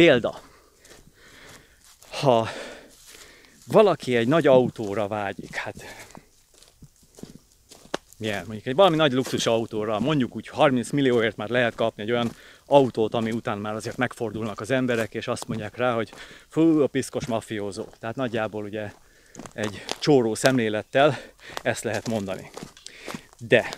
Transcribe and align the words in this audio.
Példa. 0.00 0.40
Ha 2.10 2.48
valaki 3.66 4.16
egy 4.16 4.28
nagy 4.28 4.46
autóra 4.46 5.08
vágyik, 5.08 5.54
hát 5.54 5.74
milyen, 8.18 8.44
mondjuk 8.44 8.66
egy 8.66 8.74
valami 8.74 8.96
nagy 8.96 9.12
luxus 9.12 9.46
autóra, 9.46 9.98
mondjuk 9.98 10.36
úgy 10.36 10.48
30 10.48 10.90
millióért 10.90 11.36
már 11.36 11.48
lehet 11.48 11.74
kapni 11.74 12.02
egy 12.02 12.10
olyan 12.10 12.30
autót, 12.66 13.14
ami 13.14 13.30
után 13.30 13.58
már 13.58 13.74
azért 13.74 13.96
megfordulnak 13.96 14.60
az 14.60 14.70
emberek, 14.70 15.14
és 15.14 15.28
azt 15.28 15.48
mondják 15.48 15.76
rá, 15.76 15.94
hogy 15.94 16.12
fú, 16.48 16.82
a 16.82 16.86
piszkos 16.86 17.26
mafiózó. 17.26 17.84
Tehát 17.98 18.16
nagyjából 18.16 18.64
ugye 18.64 18.92
egy 19.52 19.84
csóró 19.98 20.34
szemlélettel 20.34 21.18
ezt 21.62 21.84
lehet 21.84 22.08
mondani. 22.08 22.50
De 23.38 23.74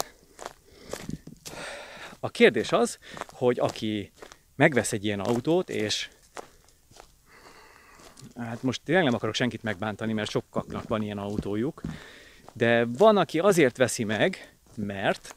a 2.21 2.31
kérdés 2.31 2.73
az, 2.73 2.99
hogy 3.29 3.59
aki 3.59 4.13
megvesz 4.57 4.93
egy 4.93 5.05
ilyen 5.05 5.21
autót, 5.21 5.71
és 5.71 6.09
hát 8.45 8.63
most 8.63 8.81
tényleg 8.85 9.05
nem 9.05 9.15
akarok 9.15 9.35
senkit 9.35 9.63
megbántani, 9.63 10.13
mert 10.13 10.31
sokaknak 10.31 10.89
van 10.89 11.03
ilyen 11.03 11.19
autójuk, 11.19 11.81
de 12.53 12.85
van, 12.85 13.17
aki 13.17 13.39
azért 13.39 13.77
veszi 13.77 14.05
meg, 14.05 14.55
mert, 14.75 15.35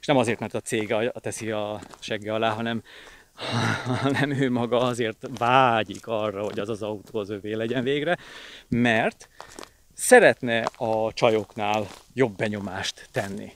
és 0.00 0.06
nem 0.06 0.16
azért, 0.16 0.40
mert 0.40 0.54
a 0.54 0.60
cég 0.60 0.94
teszi 1.14 1.50
a 1.50 1.80
segge 1.98 2.34
alá, 2.34 2.50
hanem, 2.50 2.82
hanem 4.02 4.30
ő 4.30 4.50
maga 4.50 4.80
azért 4.80 5.26
vágyik 5.38 6.06
arra, 6.06 6.44
hogy 6.44 6.58
az 6.58 6.68
az 6.68 6.82
autó 6.82 7.18
az 7.18 7.30
övé 7.30 7.52
legyen 7.52 7.82
végre, 7.82 8.18
mert 8.68 9.28
szeretne 9.94 10.60
a 10.76 11.12
csajoknál 11.12 11.86
jobb 12.14 12.36
benyomást 12.36 13.08
tenni. 13.12 13.52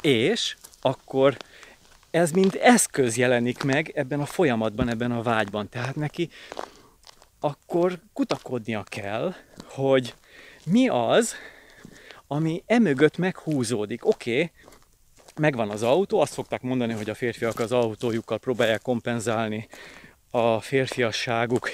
És 0.00 0.56
akkor 0.80 1.36
ez 2.10 2.30
mind 2.30 2.58
eszköz 2.60 3.16
jelenik 3.16 3.62
meg 3.62 3.92
ebben 3.94 4.20
a 4.20 4.26
folyamatban, 4.26 4.88
ebben 4.88 5.12
a 5.12 5.22
vágyban. 5.22 5.68
Tehát 5.68 5.96
neki 5.96 6.30
akkor 7.40 8.00
kutakodnia 8.12 8.82
kell, 8.82 9.34
hogy 9.64 10.14
mi 10.64 10.88
az, 10.88 11.34
ami 12.26 12.62
emögött 12.66 13.16
meghúzódik. 13.16 14.06
Oké, 14.06 14.32
okay, 14.32 14.50
megvan 15.36 15.70
az 15.70 15.82
autó, 15.82 16.20
azt 16.20 16.32
szokták 16.32 16.62
mondani, 16.62 16.92
hogy 16.92 17.10
a 17.10 17.14
férfiak 17.14 17.58
az 17.58 17.72
autójukkal 17.72 18.38
próbálják 18.38 18.82
kompenzálni 18.82 19.68
a 20.30 20.60
férfiasságuk 20.60 21.70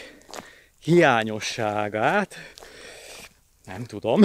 hiányosságát. 0.83 2.35
Nem 3.65 3.85
tudom. 3.85 4.23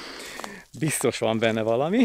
Biztos 0.78 1.18
van 1.18 1.38
benne 1.38 1.62
valami, 1.62 2.04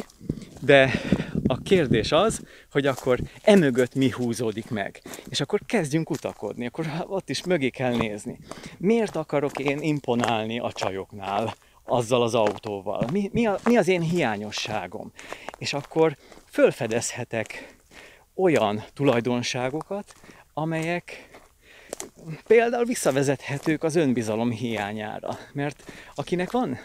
de 0.59 1.01
a 1.47 1.57
kérdés 1.57 2.11
az, 2.11 2.41
hogy 2.71 2.85
akkor 2.85 3.19
emögött 3.41 3.95
mi 3.95 4.09
húzódik 4.09 4.69
meg. 4.69 5.01
És 5.29 5.41
akkor 5.41 5.59
kezdjünk 5.65 6.05
kutakodni, 6.05 6.65
akkor 6.65 6.87
ott 7.07 7.29
is 7.29 7.43
mögé 7.43 7.69
kell 7.69 7.95
nézni. 7.95 8.39
Miért 8.77 9.15
akarok 9.15 9.59
én 9.59 9.81
imponálni 9.81 10.59
a 10.59 10.71
csajoknál 10.71 11.55
azzal 11.85 12.21
az 12.21 12.35
autóval? 12.35 13.07
Mi, 13.11 13.29
mi, 13.33 13.45
a, 13.45 13.59
mi 13.63 13.77
az 13.77 13.87
én 13.87 14.01
hiányosságom? 14.01 15.11
És 15.57 15.73
akkor 15.73 16.17
fölfedezhetek 16.49 17.77
olyan 18.35 18.83
tulajdonságokat, 18.93 20.13
amelyek 20.53 21.29
például 22.47 22.85
visszavezethetők 22.85 23.83
az 23.83 23.95
önbizalom 23.95 24.51
hiányára. 24.51 25.37
Mert 25.53 25.91
akinek 26.15 26.51
van 26.51 26.77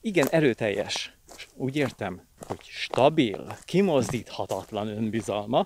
igen 0.00 0.28
erőteljes, 0.30 1.13
úgy 1.54 1.76
értem, 1.76 2.22
hogy 2.46 2.60
stabil, 2.62 3.56
kimozdíthatatlan 3.64 4.88
önbizalma, 4.88 5.62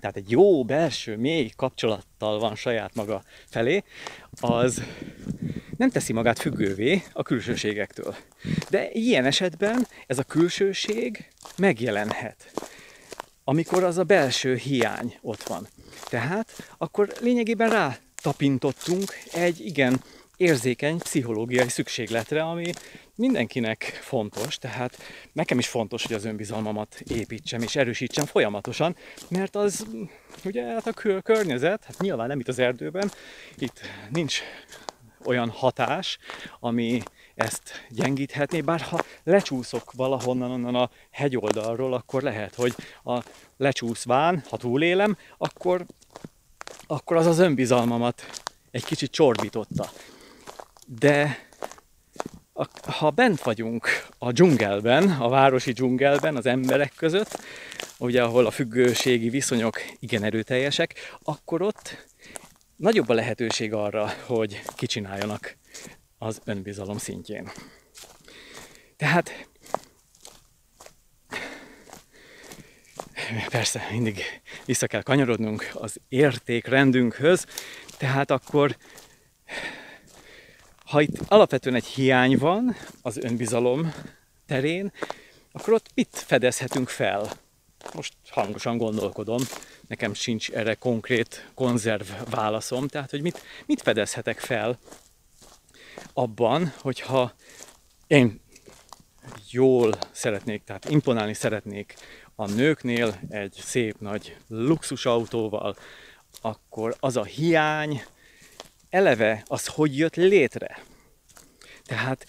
tehát 0.00 0.16
egy 0.16 0.30
jó 0.30 0.64
belső, 0.64 1.16
mély 1.16 1.50
kapcsolattal 1.56 2.38
van 2.38 2.54
saját 2.54 2.94
maga 2.94 3.22
felé, 3.46 3.82
az 4.40 4.82
nem 5.76 5.90
teszi 5.90 6.12
magát 6.12 6.38
függővé 6.38 7.02
a 7.12 7.22
külsőségektől. 7.22 8.14
De 8.70 8.90
ilyen 8.90 9.24
esetben 9.24 9.86
ez 10.06 10.18
a 10.18 10.22
külsőség 10.22 11.28
megjelenhet, 11.56 12.52
amikor 13.44 13.84
az 13.84 13.98
a 13.98 14.04
belső 14.04 14.54
hiány 14.54 15.18
ott 15.20 15.42
van. 15.42 15.68
Tehát 16.08 16.52
akkor 16.78 17.12
lényegében 17.20 17.70
rá 17.70 17.98
tapintottunk 18.22 19.12
egy 19.32 19.60
igen 19.60 20.02
érzékeny 20.36 20.98
pszichológiai 20.98 21.68
szükségletre, 21.68 22.42
ami 22.42 22.72
mindenkinek 23.14 23.82
fontos, 24.02 24.58
tehát 24.58 24.96
nekem 25.32 25.58
is 25.58 25.68
fontos, 25.68 26.06
hogy 26.06 26.16
az 26.16 26.24
önbizalmamat 26.24 27.00
építsem 27.00 27.62
és 27.62 27.76
erősítsem 27.76 28.24
folyamatosan, 28.24 28.96
mert 29.28 29.56
az 29.56 29.86
ugye 30.44 30.64
hát 30.64 30.86
a 30.86 31.20
környezet, 31.22 31.84
hát 31.84 31.98
nyilván 31.98 32.28
nem 32.28 32.40
itt 32.40 32.48
az 32.48 32.58
erdőben, 32.58 33.10
itt 33.58 33.80
nincs 34.10 34.40
olyan 35.24 35.50
hatás, 35.50 36.18
ami 36.60 37.02
ezt 37.34 37.86
gyengíthetné, 37.90 38.60
bár 38.60 38.80
ha 38.80 39.04
lecsúszok 39.24 39.92
valahonnan 39.92 40.50
onnan 40.50 40.74
a 40.74 40.90
hegyoldalról, 41.10 41.94
akkor 41.94 42.22
lehet, 42.22 42.54
hogy 42.54 42.74
a 43.04 43.22
lecsúszván, 43.56 44.42
ha 44.48 44.56
túlélem, 44.56 45.16
akkor, 45.38 45.86
akkor 46.86 47.16
az 47.16 47.26
az 47.26 47.38
önbizalmamat 47.38 48.42
egy 48.70 48.84
kicsit 48.84 49.10
csorbította. 49.10 49.90
De 50.86 51.46
ha 52.86 53.10
bent 53.10 53.42
vagyunk 53.42 53.88
a 54.18 54.32
dzsungelben, 54.32 55.10
a 55.10 55.28
városi 55.28 55.72
dzsungelben, 55.72 56.36
az 56.36 56.46
emberek 56.46 56.92
között, 56.96 57.38
ugye 57.98 58.22
ahol 58.22 58.46
a 58.46 58.50
függőségi 58.50 59.28
viszonyok 59.28 59.80
igen 59.98 60.22
erőteljesek, 60.22 60.94
akkor 61.22 61.62
ott 61.62 62.06
nagyobb 62.76 63.08
a 63.08 63.14
lehetőség 63.14 63.72
arra, 63.72 64.12
hogy 64.26 64.62
kicsináljanak 64.76 65.56
az 66.18 66.40
önbizalom 66.44 66.98
szintjén. 66.98 67.50
Tehát 68.96 69.48
persze 73.48 73.88
mindig 73.90 74.22
vissza 74.64 74.86
kell 74.86 75.02
kanyarodnunk 75.02 75.70
az 75.72 75.96
értékrendünkhöz, 76.08 77.46
tehát 77.98 78.30
akkor 78.30 78.76
ha 80.86 81.00
itt 81.00 81.18
alapvetően 81.28 81.74
egy 81.74 81.84
hiány 81.84 82.38
van 82.38 82.76
az 83.02 83.16
önbizalom 83.16 83.92
terén, 84.46 84.92
akkor 85.52 85.72
ott 85.72 85.90
mit 85.94 86.08
fedezhetünk 86.12 86.88
fel? 86.88 87.30
Most 87.94 88.14
hangosan 88.30 88.76
gondolkodom, 88.76 89.42
nekem 89.88 90.14
sincs 90.14 90.50
erre 90.50 90.74
konkrét 90.74 91.50
konzerv 91.54 92.06
válaszom, 92.30 92.88
tehát 92.88 93.10
hogy 93.10 93.22
mit, 93.22 93.42
mit 93.66 93.82
fedezhetek 93.82 94.38
fel 94.38 94.78
abban, 96.12 96.72
hogyha 96.80 97.32
én 98.06 98.40
jól 99.50 99.92
szeretnék, 100.10 100.64
tehát 100.64 100.90
imponálni 100.90 101.34
szeretnék 101.34 101.94
a 102.34 102.50
nőknél 102.50 103.20
egy 103.28 103.58
szép 103.60 104.00
nagy 104.00 104.36
luxusautóval, 104.48 105.76
akkor 106.40 106.96
az 107.00 107.16
a 107.16 107.24
hiány, 107.24 108.02
eleve 108.96 109.42
az 109.46 109.66
hogy 109.66 109.98
jött 109.98 110.16
létre. 110.16 110.78
Tehát 111.84 112.26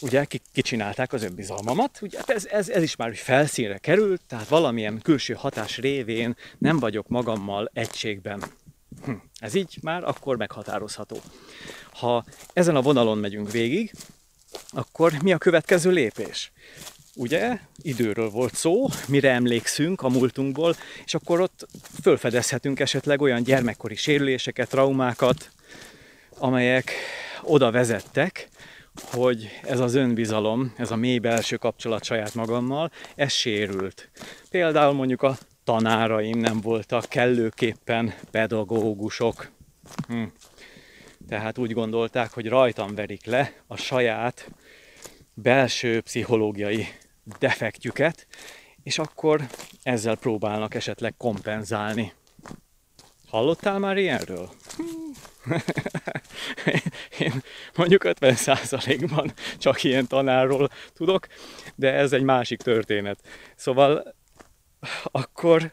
ugye 0.00 0.26
kicsinálták 0.52 1.12
az 1.12 1.22
önbizalmamat, 1.22 1.98
ugye 2.02 2.18
hát 2.18 2.30
ez, 2.30 2.46
ez, 2.46 2.68
ez 2.68 2.82
is 2.82 2.96
már 2.96 3.16
felszínre 3.16 3.78
került, 3.78 4.20
tehát 4.26 4.48
valamilyen 4.48 5.00
külső 5.02 5.34
hatás 5.34 5.78
révén 5.78 6.36
nem 6.58 6.78
vagyok 6.78 7.08
magammal 7.08 7.70
egységben. 7.72 8.42
Hm, 9.04 9.12
ez 9.38 9.54
így 9.54 9.78
már 9.82 10.04
akkor 10.04 10.36
meghatározható. 10.36 11.20
Ha 11.92 12.24
ezen 12.52 12.76
a 12.76 12.82
vonalon 12.82 13.18
megyünk 13.18 13.50
végig, 13.50 13.92
akkor 14.70 15.12
mi 15.22 15.32
a 15.32 15.38
következő 15.38 15.90
lépés? 15.90 16.52
Ugye, 17.14 17.58
időről 17.76 18.30
volt 18.30 18.54
szó, 18.54 18.88
mire 19.08 19.30
emlékszünk 19.30 20.02
a 20.02 20.08
múltunkból, 20.08 20.76
és 21.04 21.14
akkor 21.14 21.40
ott 21.40 21.66
fölfedezhetünk 22.02 22.80
esetleg 22.80 23.20
olyan 23.20 23.42
gyermekkori 23.42 23.96
sérüléseket, 23.96 24.68
traumákat, 24.68 25.50
amelyek 26.42 26.92
oda 27.42 27.70
vezettek, 27.70 28.48
hogy 29.10 29.48
ez 29.62 29.80
az 29.80 29.94
önbizalom, 29.94 30.72
ez 30.76 30.90
a 30.90 30.96
mély 30.96 31.18
belső 31.18 31.56
kapcsolat 31.56 32.04
saját 32.04 32.34
magammal, 32.34 32.90
ez 33.14 33.32
sérült. 33.32 34.10
Például 34.50 34.92
mondjuk 34.92 35.22
a 35.22 35.36
tanáraim 35.64 36.38
nem 36.38 36.60
voltak 36.60 37.04
kellőképpen 37.08 38.14
pedagógusok. 38.30 39.50
Hm. 40.08 40.22
Tehát 41.28 41.58
úgy 41.58 41.72
gondolták, 41.72 42.32
hogy 42.32 42.48
rajtam 42.48 42.94
verik 42.94 43.24
le 43.24 43.52
a 43.66 43.76
saját 43.76 44.50
belső 45.34 46.00
pszichológiai 46.00 46.86
defektjüket, 47.38 48.26
és 48.82 48.98
akkor 48.98 49.40
ezzel 49.82 50.16
próbálnak 50.16 50.74
esetleg 50.74 51.14
kompenzálni. 51.16 52.12
Hallottál 53.28 53.78
már 53.78 53.96
ilyenről? 53.96 54.50
Én 57.18 57.42
mondjuk 57.76 58.02
50%-ban 58.04 59.32
csak 59.58 59.82
ilyen 59.82 60.06
tanárról 60.06 60.68
tudok, 60.94 61.26
de 61.74 61.92
ez 61.92 62.12
egy 62.12 62.22
másik 62.22 62.62
történet. 62.62 63.18
Szóval 63.56 64.14
akkor 65.02 65.72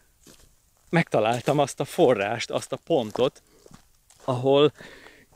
megtaláltam 0.89 1.59
azt 1.59 1.79
a 1.79 1.85
forrást, 1.85 2.51
azt 2.51 2.71
a 2.71 2.79
pontot, 2.85 3.41
ahol 4.23 4.71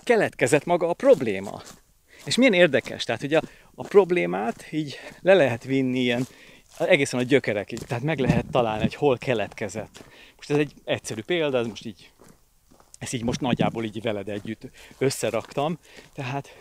keletkezett 0.04 0.66
maga 0.66 0.90
a 0.90 0.94
probléma. 0.94 1.62
És 2.26 2.36
milyen 2.36 2.54
érdekes, 2.54 3.04
tehát 3.04 3.22
hogy 3.22 3.34
a, 3.34 3.42
a 3.76 3.88
problémát 3.88 4.68
így 4.72 5.00
le 5.22 5.34
lehet 5.34 5.64
vinni 5.64 6.00
ilyen 6.00 6.28
egészen 6.78 7.20
a 7.20 7.24
gyökerekig, 7.24 7.80
tehát 7.80 8.04
meg 8.04 8.20
lehet 8.20 8.46
találni, 8.52 8.82
hogy 8.82 8.96
hol 8.96 9.18
keletkezett. 9.18 10.04
Most 10.36 10.50
ez 10.50 10.58
egy 10.58 10.74
egyszerű 10.84 11.22
példa, 11.22 11.58
ez 11.58 11.68
most 11.68 11.86
így, 11.86 12.12
ezt 13.04 13.14
így 13.14 13.24
most 13.24 13.42
nagyjából 13.42 13.84
így 13.84 14.02
veled 14.02 14.30
együtt 14.30 14.68
összeraktam, 14.98 15.78
tehát 16.14 16.56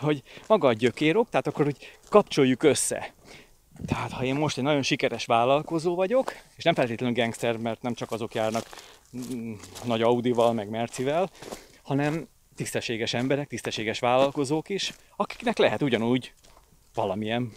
hogy 0.00 0.22
maga 0.46 0.68
a 0.68 0.72
gyökérok, 0.72 1.28
tehát 1.28 1.46
akkor 1.46 1.64
hogy 1.64 1.98
kapcsoljuk 2.08 2.62
össze. 2.62 3.14
Tehát 3.86 4.10
ha 4.10 4.24
én 4.24 4.34
most 4.34 4.58
egy 4.58 4.64
nagyon 4.64 4.82
sikeres 4.82 5.24
vállalkozó 5.24 5.94
vagyok, 5.94 6.32
és 6.56 6.64
nem 6.64 6.74
feltétlenül 6.74 7.14
gangster, 7.14 7.56
mert 7.56 7.82
nem 7.82 7.94
csak 7.94 8.10
azok 8.10 8.34
járnak 8.34 8.66
mm, 9.34 9.52
nagy 9.84 10.02
Audival, 10.02 10.52
meg 10.52 10.68
Mercivel, 10.68 11.30
hanem 11.82 12.28
tisztességes 12.54 13.14
emberek, 13.14 13.48
tisztességes 13.48 13.98
vállalkozók 13.98 14.68
is, 14.68 14.92
akiknek 15.16 15.58
lehet 15.58 15.82
ugyanúgy 15.82 16.32
valamilyen 16.94 17.52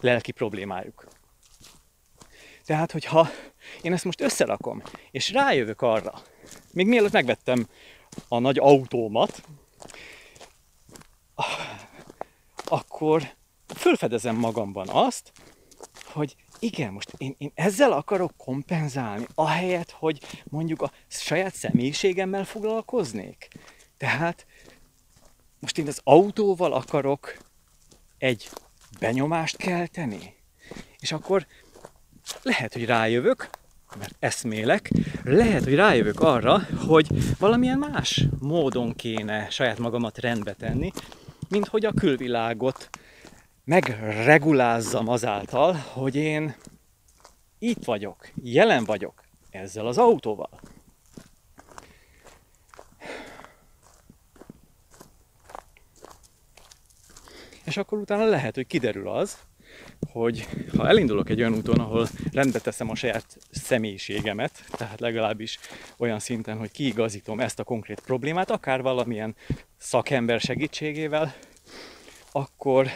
lelki 0.00 0.32
problémájuk. 0.32 1.06
Tehát, 2.64 2.92
hogyha 2.92 3.28
én 3.82 3.92
ezt 3.92 4.04
most 4.04 4.20
összerakom, 4.20 4.82
és 5.10 5.32
rájövök 5.32 5.80
arra, 5.80 6.22
még 6.72 6.86
mielőtt 6.86 7.12
megvettem 7.12 7.68
a 8.28 8.38
nagy 8.38 8.58
autómat, 8.58 9.42
akkor 12.64 13.34
fölfedezem 13.74 14.36
magamban 14.36 14.88
azt, 14.88 15.32
hogy 16.04 16.36
igen, 16.58 16.92
most 16.92 17.14
én, 17.18 17.34
én 17.38 17.50
ezzel 17.54 17.92
akarok 17.92 18.32
kompenzálni, 18.36 19.26
ahelyett, 19.34 19.90
hogy 19.90 20.42
mondjuk 20.44 20.82
a 20.82 20.92
saját 21.08 21.54
személyiségemmel 21.54 22.44
foglalkoznék. 22.44 23.48
Tehát 23.96 24.46
most 25.58 25.78
én 25.78 25.86
az 25.86 26.00
autóval 26.04 26.72
akarok 26.72 27.36
egy 28.18 28.50
benyomást 28.98 29.56
kelteni, 29.56 30.34
és 30.98 31.12
akkor 31.12 31.46
lehet, 32.42 32.72
hogy 32.72 32.84
rájövök, 32.84 33.50
mert 33.98 34.14
eszmélek, 34.18 34.90
lehet, 35.24 35.64
hogy 35.64 35.74
rájövök 35.74 36.20
arra, 36.20 36.60
hogy 36.86 37.08
valamilyen 37.38 37.78
más 37.78 38.24
módon 38.38 38.94
kéne 38.94 39.50
saját 39.50 39.78
magamat 39.78 40.18
rendbe 40.18 40.52
tenni, 40.52 40.90
mint 41.48 41.68
hogy 41.68 41.84
a 41.84 41.92
külvilágot 41.92 42.88
megregulázzam 43.64 45.08
azáltal, 45.08 45.74
hogy 45.92 46.14
én 46.14 46.54
itt 47.58 47.84
vagyok, 47.84 48.28
jelen 48.34 48.84
vagyok 48.84 49.24
ezzel 49.50 49.86
az 49.86 49.98
autóval. 49.98 50.60
És 57.64 57.76
akkor 57.76 57.98
utána 57.98 58.24
lehet, 58.24 58.54
hogy 58.54 58.66
kiderül 58.66 59.08
az, 59.08 59.38
hogy 60.12 60.46
ha 60.76 60.88
elindulok 60.88 61.28
egy 61.28 61.40
olyan 61.40 61.54
úton, 61.54 61.78
ahol 61.78 62.08
rendbe 62.32 62.58
teszem 62.58 62.90
a 62.90 62.94
saját 62.94 63.38
személyiségemet, 63.50 64.64
tehát 64.70 65.00
legalábbis 65.00 65.58
olyan 65.96 66.18
szinten, 66.18 66.58
hogy 66.58 66.70
kiigazítom 66.70 67.40
ezt 67.40 67.58
a 67.58 67.64
konkrét 67.64 68.00
problémát, 68.00 68.50
akár 68.50 68.82
valamilyen 68.82 69.34
szakember 69.78 70.40
segítségével, 70.40 71.34
akkor 72.32 72.86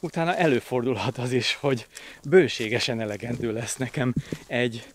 utána 0.00 0.36
előfordulhat 0.36 1.18
az 1.18 1.32
is, 1.32 1.54
hogy 1.54 1.86
bőségesen 2.28 3.00
elegendő 3.00 3.52
lesz 3.52 3.76
nekem 3.76 4.14
egy 4.46 4.86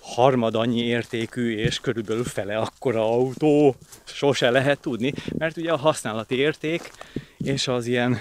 harmad 0.00 0.54
annyi 0.54 0.82
értékű 0.82 1.56
és 1.56 1.80
körülbelül 1.80 2.24
fele 2.24 2.58
akkora 2.58 3.12
autó, 3.12 3.76
sose 4.04 4.50
lehet 4.50 4.80
tudni, 4.80 5.12
mert 5.38 5.56
ugye 5.56 5.72
a 5.72 5.76
használati 5.76 6.34
érték 6.34 6.90
és 7.38 7.68
az 7.68 7.86
ilyen 7.86 8.20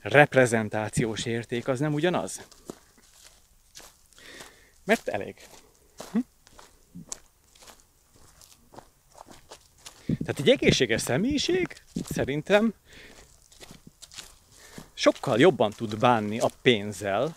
reprezentációs 0.00 1.24
érték 1.24 1.68
az 1.68 1.80
nem 1.80 1.94
ugyanaz. 1.94 2.46
Mert 4.84 5.08
elég. 5.08 5.36
Hm? 6.12 6.18
Tehát 10.06 10.38
egy 10.38 10.48
egészséges 10.48 11.00
személyiség 11.00 11.66
szerintem 12.10 12.74
sokkal 14.94 15.38
jobban 15.38 15.70
tud 15.70 15.98
bánni 15.98 16.38
a 16.38 16.50
pénzzel, 16.62 17.36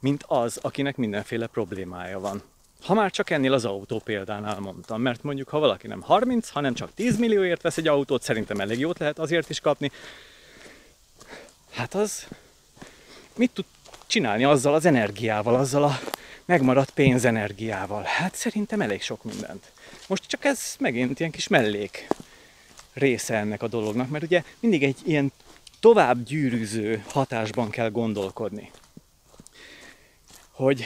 mint 0.00 0.24
az, 0.26 0.58
akinek 0.62 0.96
mindenféle 0.96 1.46
problémája 1.46 2.20
van. 2.20 2.42
Ha 2.82 2.94
már 2.94 3.10
csak 3.10 3.30
ennél 3.30 3.52
az 3.52 3.64
autó 3.64 3.98
példánál 3.98 4.60
mondtam, 4.60 5.00
mert 5.00 5.22
mondjuk 5.22 5.48
ha 5.48 5.58
valaki 5.58 5.86
nem 5.86 6.00
30, 6.00 6.48
hanem 6.48 6.74
csak 6.74 6.94
10 6.94 7.18
millióért 7.18 7.62
vesz 7.62 7.76
egy 7.76 7.88
autót, 7.88 8.22
szerintem 8.22 8.60
elég 8.60 8.78
jót 8.78 8.98
lehet 8.98 9.18
azért 9.18 9.50
is 9.50 9.60
kapni, 9.60 9.90
hát 11.70 11.94
az 11.94 12.26
mit 13.36 13.50
tud 13.50 13.64
csinálni 14.06 14.44
azzal 14.44 14.74
az 14.74 14.84
energiával, 14.84 15.54
azzal 15.54 15.84
a 15.84 16.00
megmaradt 16.44 16.90
pénzenergiával? 16.90 18.02
Hát 18.02 18.34
szerintem 18.34 18.80
elég 18.80 19.02
sok 19.02 19.24
mindent. 19.24 19.72
Most 20.06 20.26
csak 20.26 20.44
ez 20.44 20.76
megint 20.78 21.20
ilyen 21.20 21.32
kis 21.32 21.48
mellék 21.48 22.06
része 22.92 23.36
ennek 23.36 23.62
a 23.62 23.68
dolognak, 23.68 24.08
mert 24.08 24.24
ugye 24.24 24.42
mindig 24.60 24.82
egy 24.82 24.98
ilyen 25.04 25.32
tovább 25.80 26.22
gyűrűző 26.22 27.04
hatásban 27.08 27.70
kell 27.70 27.90
gondolkodni. 27.90 28.70
Hogy 30.50 30.84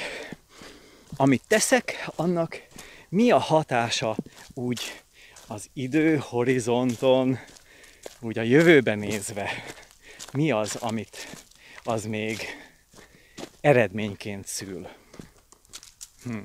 amit 1.16 1.42
teszek, 1.48 2.08
annak 2.16 2.62
mi 3.08 3.30
a 3.30 3.38
hatása 3.38 4.16
úgy 4.54 5.02
az 5.46 5.68
idő 5.72 6.16
horizonton, 6.16 7.38
úgy 8.20 8.38
a 8.38 8.42
jövőben 8.42 8.98
nézve, 8.98 9.50
mi 10.36 10.50
az, 10.50 10.76
amit 10.76 11.28
az 11.84 12.04
még 12.04 12.38
eredményként 13.60 14.46
szül. 14.46 14.88
Hm. 16.22 16.38